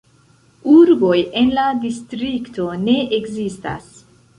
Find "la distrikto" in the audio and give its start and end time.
1.59-2.69